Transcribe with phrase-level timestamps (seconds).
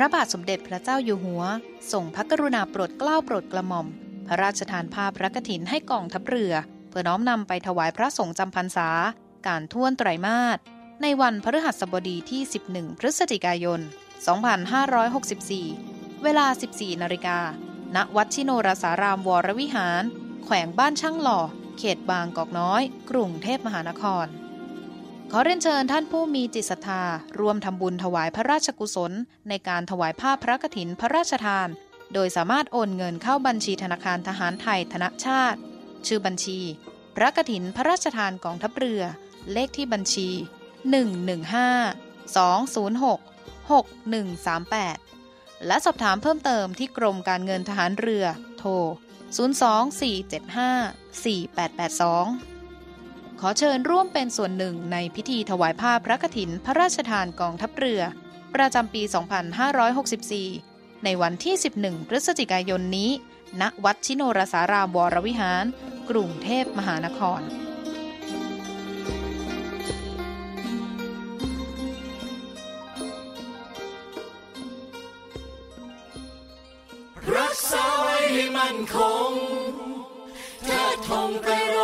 [0.00, 1.42] ระบาทสมเด็จพระเจ้าอยู่หัว
[1.92, 3.86] ส่งพระกรุณาโปรดเกล้าโปรดกระหม่อม
[4.26, 6.52] พระราชทานภาพพระกฐินให้กองทัพเรือ
[6.88, 8.88] เพื่อน้อมนำไปถวายพระสงฆ์จำพรรษา
[9.46, 10.58] การท่วนไตรมาส
[11.02, 13.80] ในวันพฤหัสบดีที่ 11 พฤศจิกายน
[15.02, 17.38] 2564 เวลา 14 นาฬิกา
[17.96, 20.02] ณ วัดชิโนรสารามวรวิหาร
[20.44, 21.40] แขวงบ้านช่างหล่อ
[21.78, 24.26] เขตบางกอกน้อย กรุงเทพมหานคร
[25.32, 27.02] ขอเรียนเชิญท่านผู้มีจิตศรัทธา
[27.40, 29.12] ร่วมทำบุญถวายพระราชกุศล
[29.48, 31.68] ในการถวายภาพพระกฐินพระราชทาน
[32.14, 35.58] โดยสามารถโอนเงินเข้าบัญชีธนาคารทหารไทยธนชาติ
[36.06, 36.60] ชื่อบัญชี
[37.16, 39.02] พระกฐินพระราชทานกองทัพเรือ
[39.52, 40.28] เลขที่บัญชี
[41.12, 48.24] 115 206 6138 และสอบถามเพิ่มเติมที่กรมการเงินทหารเรือ
[48.58, 48.70] โทร
[49.36, 49.38] 02475
[51.24, 52.57] 4882
[53.42, 58.02] ขอเชิญร่วมเป็นส่วนหนึ่งในพิธีถวายภาพระกฐินพระราชทานกองทัพเรือ
[58.54, 59.02] ประจำปี
[60.22, 63.10] 2564 ในวันที่ 11 พฤศจิกายนนี้
[63.60, 65.64] ณ วัดชิโนรสารามวรวิหาร
[66.10, 67.40] กรุงเทพมหานคร
[77.36, 78.96] รักษาไว้ให้มันค
[79.30, 79.32] ง
[80.64, 81.57] เธอทงปร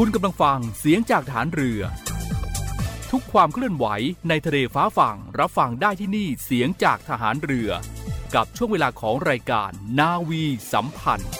[0.00, 1.80] คุณกำลังฟังเสียงจากฐานเรือ
[3.10, 3.86] ทุกความเคลื่อนไหว
[4.28, 7.70] ในทะเลฟ้าฝั่งรับฟังได้ที่นี่เสียงจากทหารเรือ
[8.34, 9.70] กับช่วงเวลาของรายการ
[10.00, 11.32] นาวีสัมพันธ์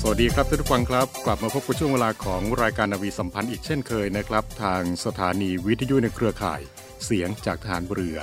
[0.00, 6.60] สวัสดีครับทุกท่านครับ กลับมาพบกับช่วงเวลาของรายการนาวีสัมพันธ์อีกเช่นเคยนะครับ ทางสถานีวิทยุในเครือข่าย
[7.04, 8.18] เสียงจากทหารเรือ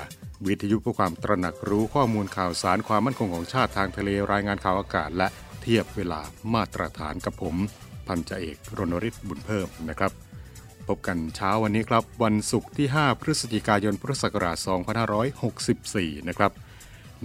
[0.48, 5.28] วิทยุเพื่อความตระหนักรู้ข้อมูลข่าวสารความมั่นคงของชาติทางทะเลรายงานข่าวอากาศ และ
[5.62, 6.22] เทียบเวลา
[6.54, 7.56] มาตรฐานกับผม
[8.08, 10.12] พันจ่าเอกรณฤทธิ์บุญเพิ่มนะครับ
[10.88, 14.58] พบกันเช้าวันนี้ครับ วันศุกร์ที่ 5 พฤศจิกายนพุทธศักราช
[15.42, 16.52] 2564 นะครับ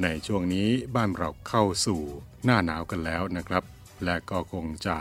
[0.03, 2.01] ในช่วงนี้บ้านเราเข้าสู่
[2.45, 3.65] หน้าหนาวกันแล้วนะครับ
[4.05, 4.97] และก็คงจะ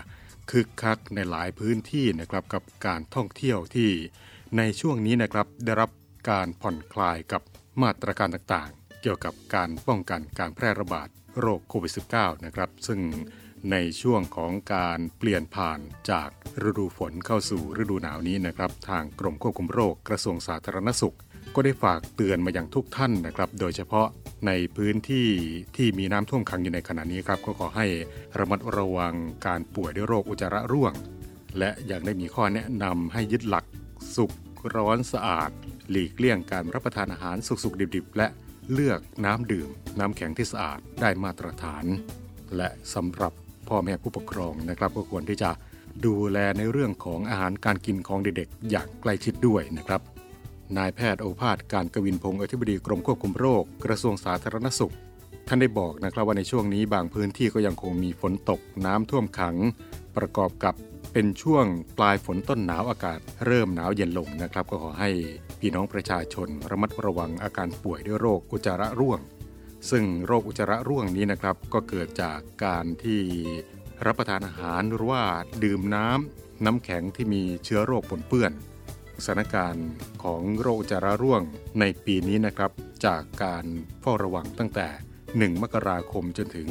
[0.51, 3.91] คึกคักในหลายพื้นที่นะครับกับการท่องเที่ยวที่
[4.57, 5.89] ในช่วงนี้นะครับได้รับ
[6.29, 7.41] การผ่อนคลายกับ
[7.81, 11.07] มาตรการต่างๆ เกี่ยวกับการป้องกันการแพร่ระบาด
[11.39, 12.99] โรคโควิด -19 นะครับ ซึ่ง
[13.71, 15.79] ในช่วงของการเปลี่ยนผ่าน
[16.11, 16.29] จาก
[16.69, 21.15] ฤดูฝนเข้าสู่ฤดูหนาวนี้นะครับ ทางกรมควบคุมโรคกระทรวงสาธารณสุข
[21.55, 24.07] ก็ได้ฝากเตือนมาอย่างทุกท่านนะครับ โดยเฉพาะ
[24.47, 25.27] ในพื้นที่
[25.75, 27.87] ที่มีน้ำท่วมขังอยู่ในขณะนี้ครับ ก็ขอให้
[28.37, 29.13] ระมัดระวัง
[29.45, 30.93] การป่วยด้วยโรคอุจจาระร่วง
[31.59, 33.65] และยังได้มีข้อแนะนำให้ยึดหลัก
[34.15, 34.31] สุก
[34.75, 35.51] ร้อนสะอาด
[35.91, 38.27] หลีกเลี่ยงการรับประทานอาหารสุกๆ ดิบๆ และ
[38.73, 41.85] เลือกน้ำดื่ม น้ำแข็งที่สะอาดได้มาตรฐาน
[42.55, 43.33] และสำหรับ
[43.69, 45.51] พ่อแม่ผู้ปกครองนะครับ ก็ควรที่จะ
[46.05, 50.01] ดูแลในเรื่องของอาหารการกินของเด็กๆ อย่างใกล้ชิดด้วยนะครับ
[50.77, 54.93] นายแพทย์โอภาสการกวินพงศ์อธิบดีกรมควบคุมโรค กระทรวงสาธารณสุข
[55.47, 59.55] ท่านได้บอกนะครับว่าในช่วงนี้บางพื้นที่ก็ยังคงมีฝนตกน้ำท่วมขัง
[60.17, 60.75] ประกอบกับ
[61.13, 61.65] เป็นช่วง
[61.97, 65.09] ปลายฝนต้นหนาวอากาศเริ่มหนาวเย็นลงนะครับ ก็ขอให้
[65.67, 69.19] พี่น้องประชาชนระมัดระวังอาการป่วยด้วยโรคอุจจาระร่วง
[69.89, 73.21] ซึ่งโรคอุจจาระร่วงนี้นะครับ ก็เกิดจากการที่
[74.05, 75.23] รับประทานอาหารหรือว่า
[75.63, 78.51] ดื่มน้ำน้ำแข็งที่มีเชื้อโรคปนเปื้อน
[79.25, 79.87] สถานการณ์
[80.23, 81.41] ของโรคอุจจาระร่วง
[81.79, 82.71] ในปีนี้นะครับ
[83.05, 83.65] จากการ
[84.01, 84.87] เฝ้าระวังตั้งแต่
[85.23, 86.67] 1 มกราคมจนถึง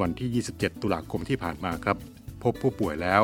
[0.00, 1.96] วันที่ 27 ตุลาคมที่ผ่านมาครับ
[2.42, 3.22] พบผู้ป่วยแล้ว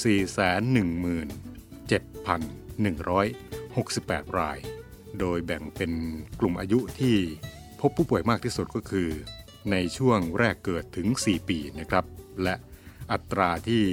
[0.00, 4.58] 410,700 168 ราย
[5.20, 5.92] โดยแบ่งเป็น
[6.40, 7.16] กลุ่มอายุที่
[7.80, 9.08] พบผู้ป่วยมากที่สุดก็คือ
[9.70, 12.04] ในช่วงแรกเกิดถึง 4 ปีนะครับ
[12.42, 12.54] และ
[13.12, 13.84] อัตราที่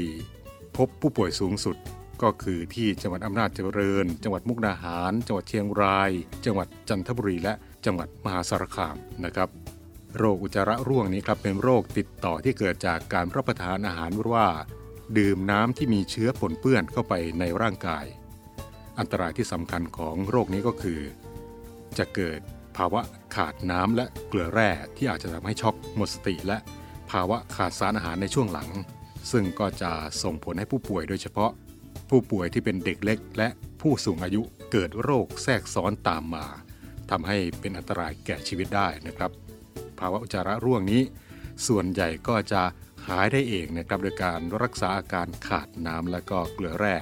[0.78, 1.78] พบผู้ป่วยสูงสุด
[2.22, 6.12] ก็คือที่จังหวัดอำนาจเจริญ จังหวัดมุกดาหาร จังหวัดเชียงราย
[6.46, 7.54] จังหวัดจันทบุรี และ
[7.86, 9.50] จังหวัดมหาสารคามนะครับ
[10.18, 14.48] โรคอุจจาระร่วงนี้ครับเป็นโรคติดต่อที่เกิดจากการรับประทานอาหารหรือว่า
[15.18, 18.06] ดื่มน้ำที่มีเชื้อปนเปื้อนเข้าไปในร่างกาย
[19.00, 21.00] อันตรายที่สำคัญของโรคนี้ก็คือ
[21.98, 22.40] จะเกิด
[22.78, 23.02] ภาวะ
[23.36, 26.58] ขาดน้ำและเกลือแร่ที่อาจจะทำให้ช็อกหมดสติ และ
[27.12, 28.70] ภาวะขาดสารอาหารในช่วงหลัง
[29.32, 29.92] ซึ่งก็จะ
[30.24, 31.52] ส่งผลให้ผู้ป่วยโดยเฉพาะ
[32.10, 33.48] ผู้ป่วยที่เป็นเด็กเล็ก และ
[33.82, 36.46] ผู้สูงอายุเกิดโรคแทรกซ้อนตามมา
[37.10, 39.32] ทำให้เป็นอันตรายแก่ชีวิตได้นะครับ
[40.00, 41.02] ภาวะอุจจาระร่วงนี้
[41.68, 42.62] ส่วนใหญ่ก็จะ
[43.08, 46.96] หายได้เองนะครับโดยการรักษาอาการขาดน้ำและก็เกลือแร่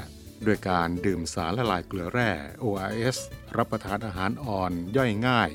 [0.48, 2.30] ด้วยการดื่มสารละลายเกลือแร่
[2.64, 3.18] ORS
[3.58, 5.52] รับประทานอาหารอ่อนย่อยง่าย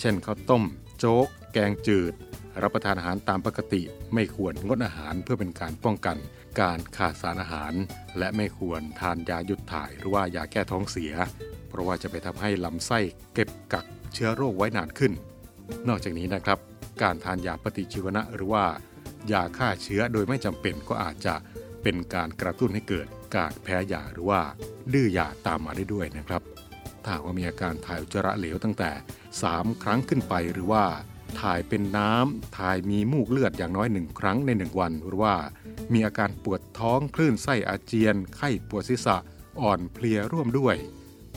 [0.00, 0.64] เช่นข้าวต้ม
[0.98, 2.14] โจ๊ก แกงจืด
[2.62, 3.82] รับประทานอาหารตามปกติ
[4.14, 6.16] ไม่ควรงดอาหารเพื่อเป็นการป้องกัน
[6.60, 7.72] การขาดสารอาหาร
[8.18, 11.12] และไม่ควรทานยาหยุดถ่ายหรือว่ายาแก้ท้องเสีย
[11.68, 12.98] เพราะว่าจะไปทำให้ลำไส้
[13.34, 15.12] เก็บกักเชื้อโรคไว้นานขึ้น
[15.88, 16.58] นอกจากนี้นะครับ
[17.02, 18.64] การทานยาปฏิชีวนะหรือว่า
[19.32, 21.34] ยาฆ่าเชื้อโดยไม่จำเป็นก็อาจจะ
[21.84, 24.40] เป็นการกระตุ้นให้เกิดการแพ้ยาหรือว่า
[24.92, 26.42] ดื้อยาตามมาได้ด้วยนะครับ
[27.04, 28.90] ถ้าว่ามีอาการถ่ายอุจจาระเหลวตั้งแต่
[29.36, 30.84] 3 ครั้งขึ้นไปหรือว่า
[31.40, 35.34] ถ่ายเป็นน้ำ ถ่ายมีมูกเลือดอย่างน้อยหนึ่งครั้งในหนึ่งวัน หรือว่า
[35.92, 39.16] มีอาการปวดท้องคลื่นไส้อาเจียน ไข้ปวดศีรษะ
[39.60, 40.76] อ่อนเพลียร่วมด้วย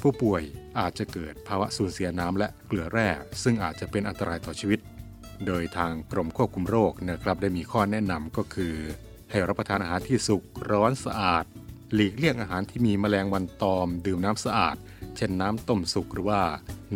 [0.01, 0.41] ผู้ป่วย
[0.79, 3.09] อาจจะเกิดภาวะสูญเสียน้ำและเกลือแร่
[3.43, 4.79] ซึ่งอาจจะเป็นอันตรายต่อชีวิต
[5.47, 8.75] โดยทางกรมควบคุมโรคนะครับได้มีข้อแนะนำก็คือ
[9.29, 10.41] ให้รับประทานอาหารที่สุก
[10.71, 11.45] ร้อนสะอาด
[11.93, 14.75] หลีกเลี่ยงอาหารที่มีแมลงวันตอม ดื่มน้ำสะอาด
[15.15, 16.41] เช่นน้ำต้มสุกหรือว่า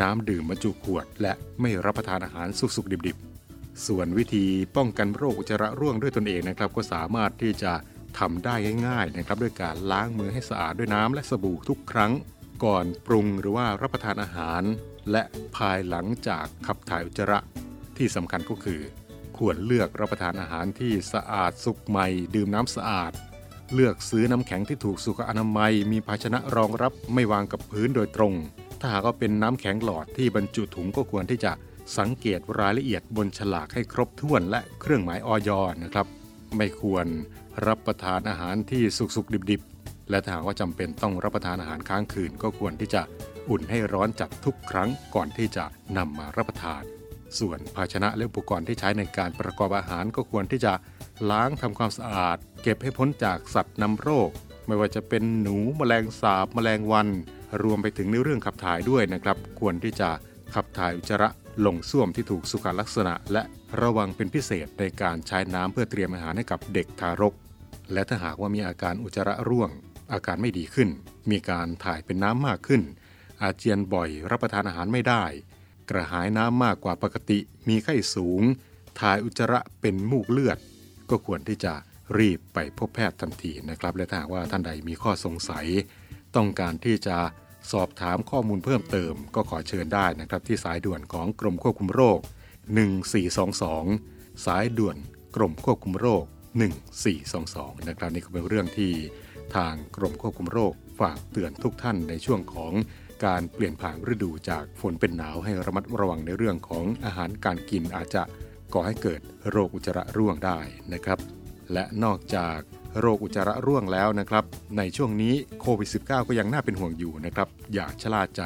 [0.01, 4.45] น้ำดื่มบรรจุขวด และไม่รับประทานอาหารสุกๆดิบๆ ส่วนวิธี
[4.75, 7.73] ป้องกันโรคอุจจาระร่วงด้วยตนเองนะครับ ก็สามารถที่จะ
[8.19, 8.55] ทำได้
[8.87, 12.11] ง่ายๆนะครับด้วยการล้างมือให้สะอาดด้วยน้ำและสบู่ทุกครั้ง
[12.63, 14.63] ก่อนปรุงหรือว่ารับประทานอาหาร
[15.11, 15.23] และ
[15.55, 17.39] ภายหลังจากขับถ่ายอุจจาระ
[17.97, 18.81] ที่สำคัญก็คือ
[19.37, 23.11] ควรเลือกรับประทานอาหารที่สะอาดสุกใหม่ ดื่มน้ำสะอาด
[23.73, 28.33] เลือกซื้อน้ำแข็งที่ถูกสุขอนามัย มีภาชนะรองรับไม่วางกับพื้นโดยตรง
[28.79, 31.51] ถ้าหากว่าเป็นน้ำแข็งหลอดที่บรรจุถุงก็ควรที่จะ
[31.97, 36.07] สังเกตรายละเอียดบนฉลากให้ครบถ้วนและเครื่องหมายออยอนะครับ
[36.57, 37.05] ไม่ควร
[37.67, 43.01] รับประทานอาหารที่สุกๆดิบๆ และถ้าหากว่าจำเป็นต้องรับประทานอาหารค้างคืน ก็ควรที่จะ
[43.49, 45.65] อุ่นให้ร้อนจัดทุกครั้งก่อนที่จะ
[45.97, 46.83] นำมารับประทาน
[47.39, 50.73] ส่วนภาชนะและอุปกรณ์ที่ใช้ในการประกอบอาหารก็ควรที่จะ
[51.29, 54.29] ล้างทำความสะอาด เก็บให้พ้นจากสัตว์นำโรค
[54.67, 57.07] ไม่ว่าจะเป็นหนูแมลงสาบแมลงวัน
[57.63, 60.09] รวมไปถึงในเรื่องขับถ่ายด้วยนะครับ ควรที่จะ
[60.55, 61.29] ขับถ่ายอุจจาระ
[61.65, 63.43] ลงส้วมที่ถูกสุขลักษณะ และ
[63.81, 67.33] ระวังเป็นพิเศษในการใช้น้ำเพื่อเตรียมอาหารให้กับเด็กทารก
[67.93, 69.69] และถ้าหากว่ามีอาการอุจจาระร่วง
[70.13, 70.89] อาการไม่ดีขึ้น
[71.31, 72.81] มีการถ่ายเป็นน้ำมากขึ้น
[73.41, 75.23] อาเจียนบ่อยรับประทานอาหารไม่ได้
[75.91, 78.41] กระหายน้ำมากกว่าปกติ มีไข้สูง
[78.99, 80.57] ถ่ายอุจจาระเป็นมูกเลือด
[81.09, 81.73] ก็ควรที่จะ
[82.17, 85.65] รีบไปพบแพทย์ทันทีนะครับ และถ้าหากว่าท่านใดมีข้อสงสัย
[86.35, 87.17] ต้องการที่จะ
[87.71, 92.19] สอบถามข้อมูลเพิ่มเติม ก็ขอเชิญได้นะครับที่สายด่วนของกรมควบคุมโรค
[93.51, 94.97] 1422 สายด่วน
[95.35, 96.23] กรมควบคุมโรค
[97.05, 98.93] 1422 นะครับนี่ก็เป็นเรื่องที่
[99.55, 102.73] ทางกรมควบคุมโรคฝากเตือนทุกท่านในช่วงของ
[103.25, 108.23] การเปลี่ยนผ่านฤดูจากฝนเป็นหนาวให้ระมัดระวังในเรื่องของอาหารการกินอาจจะ
[108.73, 110.59] ก่อให้เกิดโรคอุจจาระร่วงได้
[110.93, 111.19] นะครับ
[111.73, 112.59] และนอกจาก
[112.99, 114.43] โรคอุจจาระร่วงแล้วนะครับ
[114.77, 118.43] ในช่วงนี้โควิด -19 ก็ยังน่าเป็นห่วงอยู่นะครับ อย่าชะล่าใจ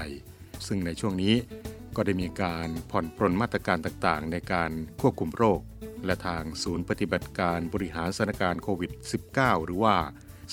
[0.67, 1.35] ซึ่งในช่วงนี้
[1.95, 5.59] ก็ได้มีการผ่อนปรนมาตรการต่างๆ ในการควบคุมโรค
[6.05, 8.91] และทางศูนย์ปฏิบัติการบริหารสถานการณ์โควิด
[9.29, 9.95] -19 หรือว่า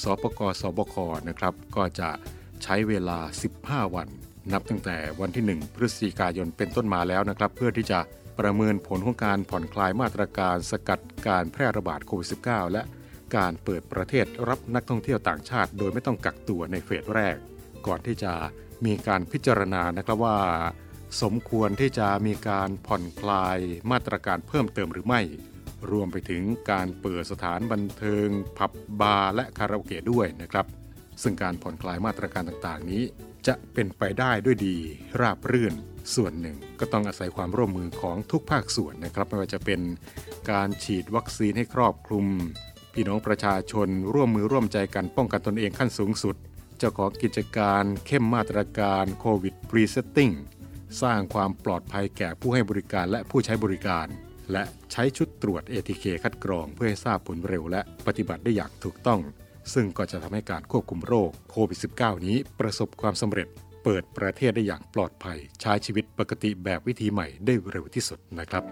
[0.03, 0.95] สปกสบค
[1.29, 2.11] นะครับ ก็จะ
[2.63, 3.19] ใช้เวลา
[3.57, 4.09] 15 วัน
[4.53, 8.01] นับตั้งแต่วันที่ 1 พฤศจิกายนเป็นต้นมาแล้วนะครับ เพื่อที่จะ
[8.41, 12.83] ประเมินผลของการผ่อนคลายมาตรการสกัดการแพร่ระบาดโควิด -19 และ
[13.37, 17.37] การเปิดประเทศรับนักท่องเที่ยวต่างชาติ โดยไม่ต้องกักตัวในเฟสแรก
[17.87, 18.33] ก่อนที่จะ
[18.87, 20.39] มีการพิจารณานะครับว่า
[21.23, 23.59] สมควรที่จะมีการผ่อนคลาย
[23.91, 25.21] มาตรการเพิ่มเติมหรือไม่
[25.91, 28.29] รวมไปถึงการเปิดสถานบันเทิง
[28.59, 30.67] ผับบาร์และคาราโอเกะด้วยนะครับ
[31.23, 33.03] ซึ่งการผ่อนคลายมาตรการต่างๆ นี้
[33.47, 34.77] จะเป็นไปได้ด้วยดี
[35.21, 35.75] ราบรื่น
[36.15, 39.81] ส่วนหนึ่ง ก็ต้องอาศัยความร่วมมือของทุกภาคส่วนนะครับ ไม่ว่าจะเป็น
[40.51, 42.27] การฉีดวัคซีนให้ครอบคลุม
[42.95, 46.37] พี่น้องประชาชนร่วมมือร่วมใจกันป้องกันตนเองขั้นสูงสุด
[46.79, 50.31] เจ้าของกิจการเข้มมาตรการ COVID Free Setting
[51.03, 54.07] สร้างความปลอดภัยแก่ผู้ให้บริการและผู้ใช้บริการ
[54.53, 54.63] และ
[54.93, 59.21] ใช้ชุดตรวจ ATK คัดกรองเพื่อให้ทราบผลเร็วและปฏิบัติได้อย่างถูกต้อง
[59.75, 63.49] ซึ่งก็จะทำให้การควบคุมโรคโควิด -19 นี้ประสบความสำเร็จ
[63.85, 68.63] เปิดประเทศได้อย่างปลอดภัย ใช้ชีวิตปกติแบบวิธีใหม่ได้เร็วที่สุดนะครับ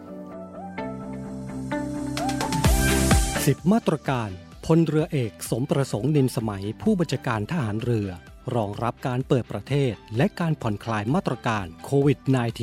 [3.47, 4.31] 10มาตรการ
[4.67, 8.09] พลเรือเอกสมประสงค์นินสมัยผู้บัญชาการทหารเรือ
[8.55, 12.19] รองรับการเปิดประเทศ และการผ่อนคลายมาตรการโควิด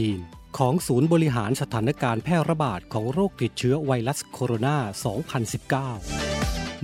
[0.08, 4.78] -19 ของศูนย์บริหารสถานการณ์แพร่ระบาดของโรคติดเชื้อไวรัสโคโรนา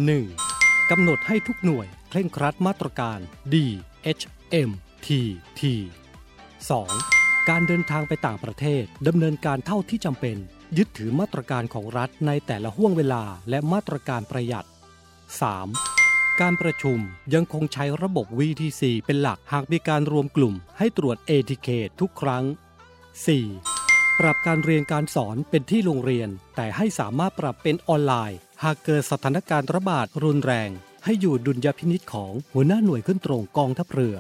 [0.08, 0.53] 2019 1.
[0.92, 3.20] กำหนดให้ทุกหน่วยเคร่งครัดมาตรการ
[3.54, 3.56] D
[4.20, 4.24] H
[4.70, 4.72] M
[5.06, 5.08] T
[5.60, 5.62] T
[6.72, 7.50] 2.
[7.50, 10.38] การเดินทางไปต่างประเทศดำเนินการเท่าที่จำเป็น
[10.78, 14.68] ยึดถือมาตรการของรัฐในแต่ละห่วงเวลาและมาตรการประหยัด
[15.72, 16.42] 3.
[16.42, 17.00] การประชุม
[17.34, 22.44] ยังคงใช้ระบบ VTC เป็นหลักหากมีการรวมกลุ่มให้ตรวจ ATK ทุกครั้ง
[23.52, 24.20] 4.
[24.20, 30.70] ปรับการเรียนการสอนเป็นที่โรงเรียน แต่ให้สามารถปรับเป็นออนไลน์ หากเกิดสถานการณ์ระบาดรุนแรง
[31.04, 34.16] ให้อยู่ดุลยพินิษของหัวหน้าหน่วยขึ้นตรงกองทัพเรือ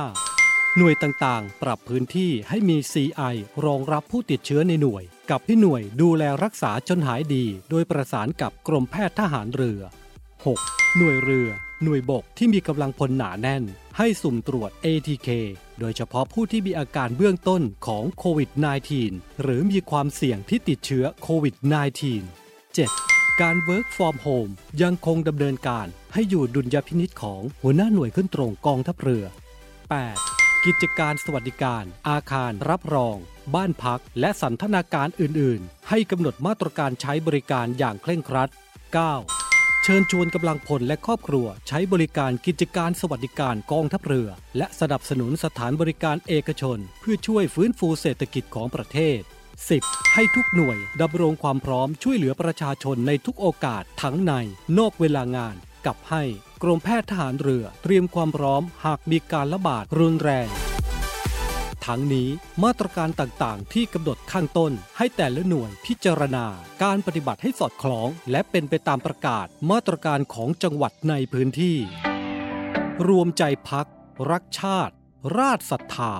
[0.00, 0.76] 5.
[0.76, 9.80] หน่วยต่างๆ ปรับพื้นที่ให้มี CI รองรับผู้ติดเชื้อในหน่วย กับที่หน่วยดูแลรักษาจนหายดี โดยประสานกับกรมแพทย์ทหารเรือ
[10.38, 10.96] 6.
[10.96, 11.48] หน่วยเรือ
[11.82, 13.64] หน่วยบกที่มีกำลังพลหนาแน่น
[13.98, 15.28] ให้สุ่มตรวจ ATK
[15.78, 18.50] โดยเฉพาะผู้ที่มีอาการเบื้องต้นของโควิด
[18.96, 21.74] -19 หรือมีความเสี่ยงที่ติดเชื้อโควิด -19
[22.78, 23.13] 7.
[23.42, 29.24] การ Work from Home ยังคงดำเนินการให้อยู่ดุลยพินิษของหัวหน้าหน่วยขึ้นตรงกองทัพเรือ
[29.94, 30.64] 8.
[30.64, 33.16] กิจการสวัสดิการ อาคารรับรอง
[33.54, 38.50] บ้านพัก และสันทนาการอื่น ๆ ให้กำหนดมาตรการใช้บริการอย่างเคร่งครัด
[39.16, 39.82] 9.
[39.82, 49.20] เชิญชวนกำลังพลและครอบครัว ใช้บริการกิจการสวัสดิการกองทัพเรือ และสนับสนุนสถานบริการเอกชน เพื่อช่วยฟื้นฟูเศรษฐกิจของประเทศ
[49.78, 50.14] 10.
[50.14, 54.32] ให้ทุกหน่วยดำรงความพร้อมช่วยเหลือประชาชนในทุกโอกาสทั้งใน
[54.78, 55.56] นอกเวลางาน
[55.86, 56.22] กับให้
[56.62, 60.48] กรมแพทย์ทหารเรือเตรียมความพร้อมหากมีการระบาดรุนแรง
[61.86, 62.28] ทั้งนี้
[62.64, 66.46] มาตรการต่างๆ ที่กำหนดข้างต้น ให้แต่ละหน่วยพิจารณา
[66.82, 71.76] การปฏิบัติให้สอดคล้อง และเป็นไปตามประกาศ มาตรการของจังหวัดในพื้นที่
[73.08, 73.86] รวมใจพัก
[74.30, 74.94] รักชาติ
[75.38, 76.14] ราชศรัทธา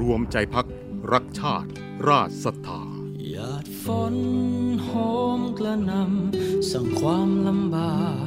[0.00, 0.66] รวมใจพัก
[1.12, 1.68] รักชาติ
[2.08, 2.82] ราชศรัทธา
[3.30, 4.16] หยาดฝน
[4.84, 4.90] โห
[5.38, 8.26] มกระนำสั่งความลำบาก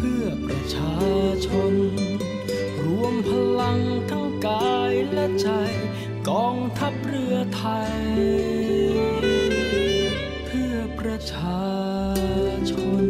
[0.00, 0.96] พื่อประชา
[1.46, 1.74] ชน
[2.84, 5.48] รวมพลังทั้งกายและใจ
[6.28, 7.94] กองทัพเรือไทย
[10.46, 11.64] เพื่อประชา
[12.70, 13.09] ชน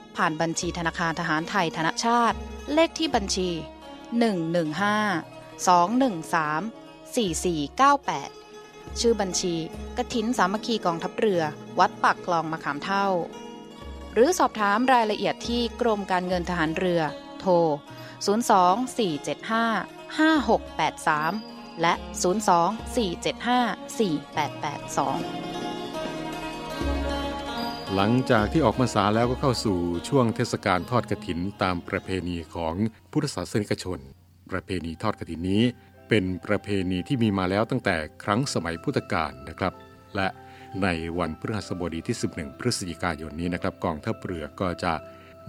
[0.17, 2.37] ผ่านบัญชีธนาคารทหารไทยธนชาติ
[2.73, 3.49] เลขที่บัญชี
[4.31, 9.55] 115 213 4498 ชื่อบัญชี
[9.97, 11.41] กระถินสามัคคีกองทัพเรือ
[11.79, 13.07] วัดปากคลองมะขามเท่า
[14.13, 17.01] หรือสอบถามรายละเอียดที่กรมการเงินทหารเรือ
[17.39, 17.53] โทร
[18.25, 18.31] 02
[18.97, 21.93] 475 5683 และ
[22.53, 25.50] 02 475 4882
[27.95, 29.77] หลังจากที่ออกพรรษาแล้วก็เข้าสู่
[30.09, 32.75] ช่วงเทศกาลทอดกระถินตามประเพณีของ
[33.11, 33.99] พุทธศาสนิกชน
[34.51, 35.63] ประเพณีทอดกระถินนี้
[36.09, 39.73] เป็นประเพณีที่มีมาแล้วตั้งแต่ครั้งสมัยพุทธกาลนะครับ
[40.15, 40.27] และ
[40.83, 40.87] ใน
[41.19, 44.93] วันพฤหัสบดีที่ 11 พฤศจิกายนนี้นะครับกองทัพเรือก็จะ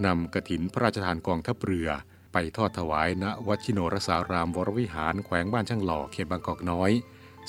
[0.05, 1.89] นำกระถินพระราชทานกองทัพเรือ
[2.33, 6.91] ไปทอดถวายณวัดชิโนรสารามวรวิหารแขวงบ้านช่างหล่อเขตบางกอกน้อย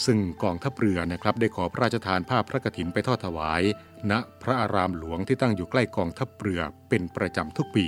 [0.05, 3.63] ซึ่งกองทัพเรือนะครับได้ขอพระราชทานภาพพระกฐินไปทอดถวาย
[4.11, 7.87] ณพระอารามหลวงที่ตั้งอยู่ใกล้กองทัพเรือเป็นประจำทุกปี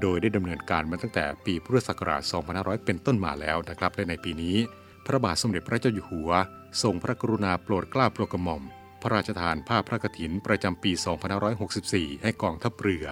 [0.00, 2.22] โดยได้ดำเนินการมาตั้งแต่ปีพุทธศักราช
[2.54, 4.56] 2500 เป็นต้นมาแล้วนะครับและในปีนี้
[5.06, 6.30] พระบาทสมเด็จพระเจ้าอยู่หัว
[6.82, 8.62] ทรงพระกรุณาโปรดเกล้าโปรดกระหม่อม
[9.02, 10.92] พระราชทานภาพพระกฐินประจำปี
[11.58, 13.06] 2564 ให้กองทัพเรือ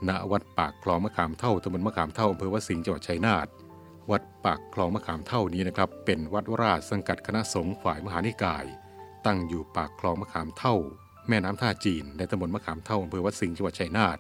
[0.08, 3.46] ณวัดปากคลองมะขามเท่าตำบลมะขามเท่าอำเภอวัดสิงห์จังหวัดชัยนาท
[4.10, 8.64] วัดปากคลองมะขามเท่านี้นะครับ เป็นวัดราชสังกัดคณะสงฆ์ฝ่ายมหานิกาย
[9.26, 10.74] ตั้งอยู่ปากคลองมะขามเท่า
[11.28, 14.18] แม่น้ำท่าจีน ในตำบลมะขามเท่าอำเภอวัดสิงห์จังหวัดชัยนาท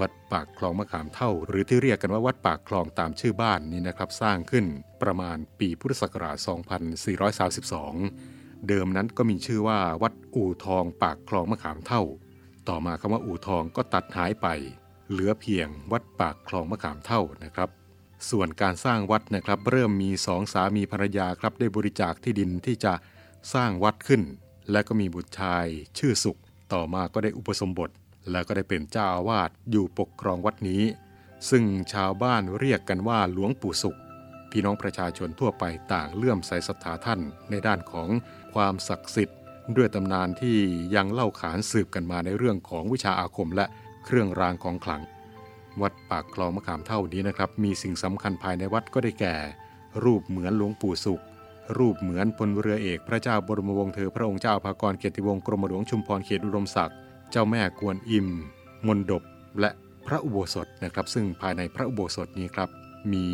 [0.00, 4.64] วัดปากคลองมะขามเท่า หรือที่เรียกกันว่าวัดปากคลองตามชื่อบ้านนี้นะครับ สร้างขึ้น
[5.02, 6.36] ประมาณปีพุทธศักราช
[7.46, 12.02] 2432 เดิมนั้นก็มีชื่อว่าวัดอู่ทองปากคลองมะขามเท่า
[12.68, 14.46] ต่อมาคำว่าอู่ทองก็ตัดหายไป
[15.10, 17.70] เหลือเพียงวัดปากคลองมะขามเท่านะครับ
[18.28, 22.92] ส่วนการสร้างวัดนะครับเริ่มมีสองสามีภรรยาครับได้บริจาคที่ดินที่จะ
[23.54, 24.22] สร้างวัดขึ้น
[24.70, 25.66] และก็มีบุตรชาย
[25.98, 26.38] ชื่อสุข
[26.72, 27.90] ต่อมาก็ได้อุปสมบท
[28.30, 30.82] แล้วก็ได้เป็นเจ้าอาวาสอยู่ปกครองวัดนี้
[31.50, 33.98] ซึ่งชาวบ้านเรียกกันว่าหลวงปู่สุข
[34.50, 38.08] พี่น้องประชาชนทั่วไปต่างเลื่อมใสศรัทธาท่านในด้านของ
[38.54, 39.38] ความศักดิ์สิทธิ์
[39.76, 40.56] ด้วยตำนานที่
[40.94, 43.66] ยังเล่าขานสืบกันมาในเรื่องของวิชาอาคมและ
[44.04, 45.02] เครื่องรางของขลัง
[45.82, 49.34] วัดปากคลองมะขามเท่านี้นะครับ มีสิ่งสำคัญภายในวัดก็ได้แก่
[50.04, 51.22] รูปเหมือนหลวงปู่สุข
[51.78, 56.96] รูปเหมือนพลเรือเอกพระเจ้าบรมวงศ์เธอพระองค์เจ้าภากรเกียรติวงศ์กรมหลวงชุมพรเขตอุดมศักดิ์
[57.30, 58.28] เจ้าแม่กวนอิม
[58.86, 59.22] มนดบ
[59.60, 59.70] และ
[60.06, 62.68] พระอุโบสถนะครับ ซึ่งภายในพระอุโบสถนี้ครับ
[63.12, 63.26] มี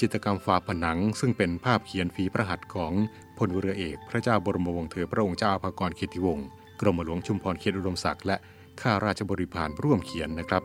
[0.00, 2.92] จิตรกรรมฝาผนัง ซึ่งเป็นภาพเขียนฝีพระหัตถ์ของ
[3.38, 6.46] พลเรือเอก พระเจ้าบรมวงศ์เธอพระองค์เจ้าภากรเกียรติวงศ์
[6.80, 8.36] กรมหลวงชุมพรเขตอุดมศักดิ์และ
[8.80, 10.62] ข้าราชบริพารร่วมเขียนนะครับ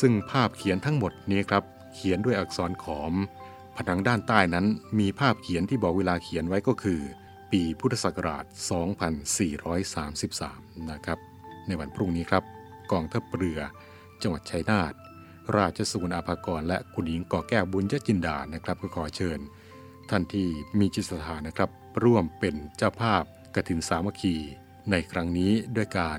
[0.00, 3.12] ซึ่งภาพเขียนทั้งหมดนี้ครับ เขียนด้วยอักษรขอม
[3.76, 4.66] ผนังด้านใต้นั้น
[4.98, 7.00] มีภาพเขียนที่บอกเวลาเขียนไว้ก็คือ
[7.52, 8.44] ปีพุทธศักราช
[10.06, 11.18] 2433 นะครับ
[11.66, 12.44] ในวันพรุ่งนี้ครับ
[12.92, 13.60] กองทัพเรือ
[14.22, 14.92] จังหวัดชัยนาท
[15.56, 19.38] ราชสุกุลอาภากร และคุณหญิงก่อแก้วบุญยจินดานะครับก็ขอเชิญ
[20.10, 21.70] ท่านที่มีจิตศรัทธานะครับ
[22.04, 23.22] ร่วมเป็นเจ้าภาพ
[23.54, 24.36] กฐินสามัคคี
[24.90, 26.18] ในครั้งนี้ด้วยการ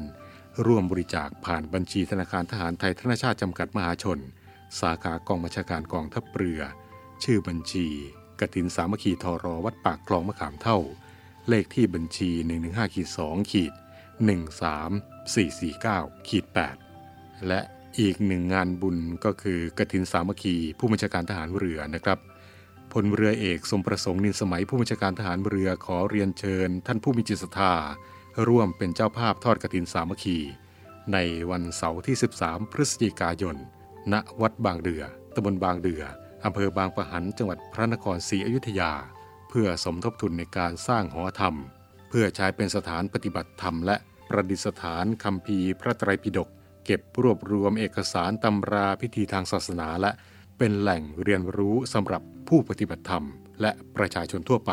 [0.65, 4.19] ร่วมบริจาคผ่านบัญชีธนาคารทหารไทยธนชาติจำกัดมหาชน
[4.79, 6.61] สาขากองบัญชาการกองทัพเรือ
[7.23, 7.87] ชื่อบัญชี
[8.39, 10.79] กฐินสามัคคีทรวัดปากคลองมะขามเท่า
[11.49, 12.29] เลขที่บัญชี
[12.63, 13.73] 115ขีด2ขีด
[14.59, 16.45] 13449ขีด
[16.95, 17.59] 8และ
[17.99, 22.19] อีกหนึ่งงานบุญก็คือกฐินสามัคคีผู้บัญชาการทหารเรือนะครับ
[22.91, 27.73] พลเรือเอกสมประสงค์นินสมัยผู้บัญชาการทหารเรือขอเรียนเชิญ ท่านผู้มีจิตศรัทธา
[28.47, 30.37] ร่วมเป็นเจ้าภาพทอดกฐินสามัคคี
[31.13, 31.17] ใน
[31.51, 33.55] วันเสาร์ที่ 13 พฤศจิกายน
[34.13, 35.03] ณ วัดบางเดือ
[35.35, 36.03] ตำบลบางเดือ
[36.45, 38.91] อำเภอบางปะหัน จังหวัดพระนครศรีอยุธยา
[39.49, 41.55] เพื่อสมทบทุนในการสร้างหอธรรม
[42.09, 43.95] เพื่อใช้เป็นสถานปฏิบัติธรรม และ
[44.29, 46.49] ประดิษฐานคำพีพระไตรปิฎก
[46.85, 50.11] เก็บรวบรวมเอกสารตำราพิธีทางศาสนาและ
[50.57, 53.25] เป็นแหล่งเรียนรู้สำหรับผู้ปฏิบัติธรรม
[53.61, 54.71] และประชาชนทั่วไป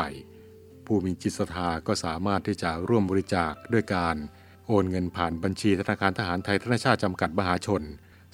[0.93, 4.15] ผู้มีจิตศรัทธาก็สามารถที่จะร่วมบริจาคด้วยการ
[4.67, 7.83] โอนเงินผ่านบัญชีธนาคารทหารไทยธนชาติจำกัดมหาชน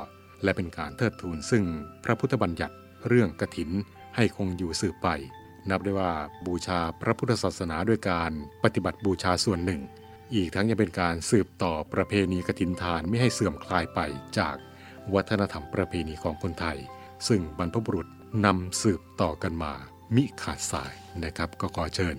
[0.43, 1.65] และเป็นการเทิดทูนซึ่ง
[2.05, 2.75] พระพุทธบัญญัติ
[3.09, 3.71] เรื่องกฐิน
[4.17, 5.09] ให้คงอยู่สืบไป
[5.71, 6.13] นับได้ว่า
[6.47, 8.33] บูชาพระพุทธศาสนาด้วยการ
[8.65, 9.81] ปฏิบัติบูชาส่วนหนึ่ง
[10.35, 14.01] อีกทั้งยังเป็นการสืบต่อประเพณีกฐินทานไม่ให้เสื่อมคลายไป
[14.39, 14.57] จาก
[15.15, 16.79] วัฒนธรรมประเพณีของคนไทย
[17.29, 18.09] ซึ่งบรรพบุรุษ
[18.47, 19.73] นำสืบต่อกันมา
[20.17, 22.17] มิขาดสายนะครับ ก็ขอเชิญ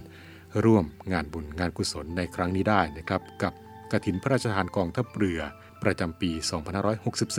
[0.65, 3.54] ร่วมงานบุญงานกุศลในครั้งนี้ได้นะครับ กับ
[3.91, 5.39] กฐินพระราชทานกองทัพเรือ
[5.84, 6.32] ประจำปี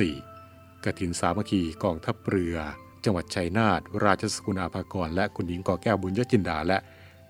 [0.08, 2.56] 2564กฐินสามัคคีกองทัพเรือ
[3.04, 6.78] จังหวัดชัยนาทราชสกุลอาภากร และคุณหญิงกอแก้วบุญยจินดา และ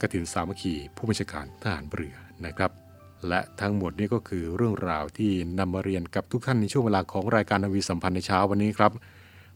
[0.00, 2.14] กฐินสามัคคีผู้บัญชาการทหารเรือ
[2.46, 2.81] นะครับ
[3.28, 8.92] และทั้งหมดนี้ก็คือเรื่องราวที่นำมาเรียนกับทุกท่านในช่วงเวลาของรายการนาวีสัมพันธ์ในเช้าวันนี้ครับ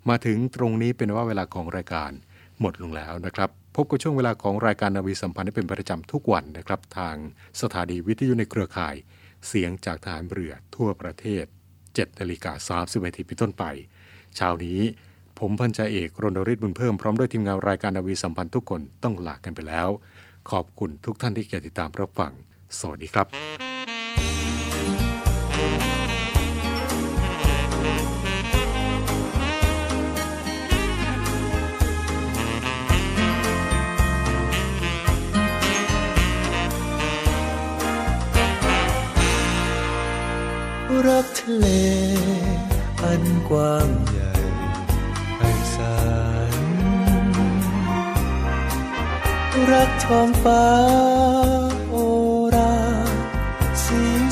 [0.09, 2.11] มาถึงตรงนี้เป็นว่าเวลาของรายการ
[2.61, 7.17] หมดลงแล้วนะครับ พบกับช่วงเวลาของรายการนาวีสัมพันธ์ที่เป็นประจำทุกวันนะครับ ทาง
[7.61, 8.95] สถานีวิทยุในเครือข่าย
[9.47, 11.45] เสียงจากทหารเรือทั่วประเทศ
[11.83, 13.65] 7นาฬิกา30นาทีเป็นต้นไป
[14.37, 14.81] เช้านี้
[15.39, 19.89] ผมพันจ่าเอกรณฤทธิ์บุญเพิ่มพร้อมด้วยทีมงานรายการนาวีสัมพันธ์ทุกคนต้องลากันไปแล้ว
[20.51, 22.33] ขอบคุณทุกท่านที่ติดตามรับฟัง
[22.79, 23.27] สวัสดีครับ
[41.09, 41.67] รักทะเล
[43.03, 44.33] อันกว้างใหญ่
[45.37, 45.41] ไพ
[45.75, 45.97] ศา
[46.53, 46.55] ล
[49.71, 51.56] รักท้องฟ้าโอรา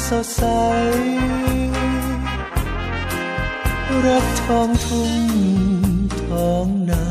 [0.09, 0.43] สดใส
[4.07, 5.15] รักท้องทุ่ง
[6.23, 7.07] ท้องนา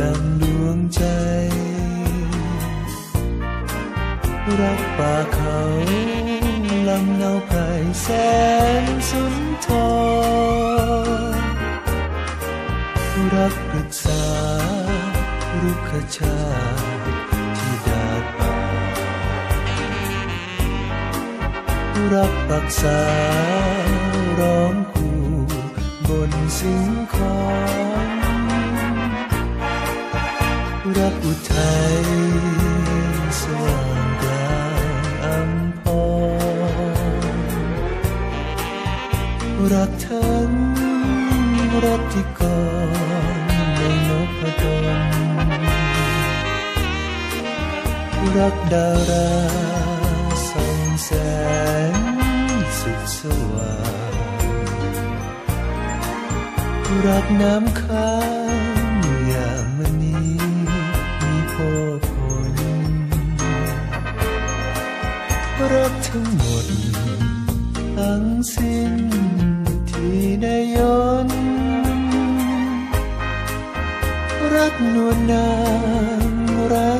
[0.00, 1.02] ดังดวงใจ
[4.60, 5.60] รักป่าเขา
[6.88, 7.58] ลำเนาไพร
[8.02, 8.08] แส
[8.82, 9.34] นสุน
[9.66, 9.74] ทร
[13.34, 14.24] รักปรึกษา
[15.60, 16.89] รุกขชา
[22.14, 23.00] รักปักษา
[24.38, 25.20] ร้องคู่
[26.08, 27.40] บนสิงคอ
[28.06, 28.08] น
[30.98, 32.02] รักอุทัย
[33.40, 34.60] สว่างกลา
[34.92, 37.10] งอัมพร
[39.72, 40.50] รักทั้ง
[41.84, 42.60] รักที่ก่อ
[43.40, 44.88] นในนพดล
[48.36, 49.89] รักดารา
[57.06, 58.14] รักน้ำค้า
[58.92, 58.96] ง
[59.28, 60.18] อย่างมณี
[61.22, 61.54] มีโพ
[62.08, 62.10] ผ
[62.52, 62.54] ล
[65.72, 66.66] รักทั้งหมด
[67.96, 68.92] ทั้งสิ้น
[69.90, 70.78] ที่ได้ย
[71.26, 71.42] นต์
[74.54, 75.50] รักนวลนา
[76.22, 76.24] ง
[76.74, 76.94] รั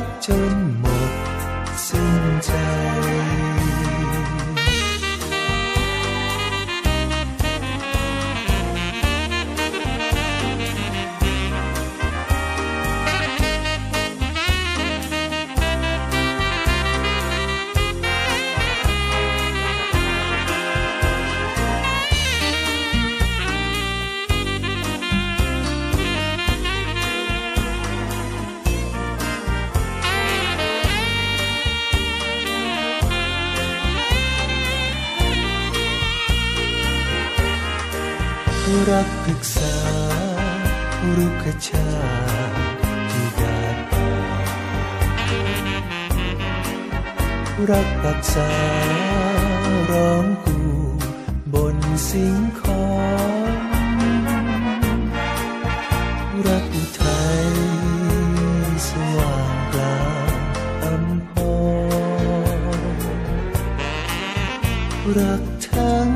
[65.17, 66.09] รักทั้ง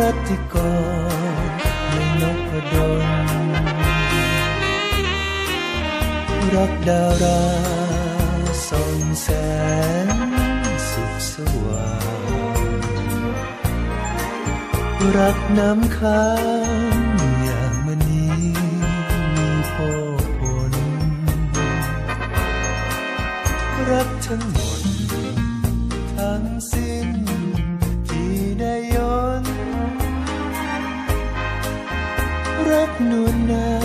[0.00, 0.56] รัติก
[1.46, 1.50] ร
[1.90, 3.06] ในนพดล
[6.54, 7.42] รักดารา
[8.68, 9.28] ส่องแส
[10.04, 10.06] ง
[10.90, 11.34] สุขส
[11.64, 11.94] ว่า
[12.58, 12.62] ง
[15.16, 16.26] รักน้ำค้า
[16.96, 16.98] ง
[17.42, 18.26] อย่างมณี
[19.34, 19.74] มีโพ
[20.38, 20.40] ผ
[20.72, 20.74] ล
[23.90, 24.44] รักทั้ง
[33.48, 33.75] ได้